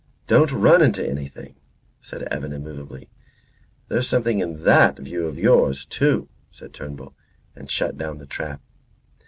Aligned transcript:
"Don't 0.25 0.51
run 0.51 0.81
into 0.81 1.07
anything," 1.07 1.53
said 2.01 2.23
Evan, 2.23 2.53
immovably. 2.53 3.07
"There's 3.87 4.07
something 4.07 4.39
in 4.39 4.63
that 4.63 4.97
view 4.97 5.27
of 5.27 5.37
yours, 5.37 5.85
too," 5.85 6.27
said 6.49 6.73
Turnbull, 6.73 7.13
and 7.55 7.69
shut 7.69 7.99
down 7.99 8.17
the 8.17 8.25
trap. 8.25 8.61